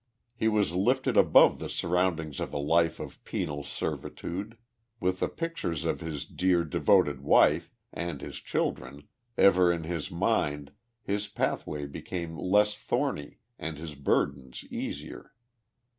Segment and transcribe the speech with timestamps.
[0.41, 4.57] lie was lifted above the surroundings of a life of penal servitude.
[4.99, 10.71] With the pictures of his dear, devoted wife, and his children, ever in his mind
[11.03, 15.35] his pathway became less thorny and his burdens easier.